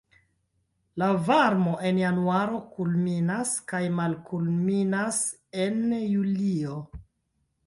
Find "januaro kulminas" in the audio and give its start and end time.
2.03-3.53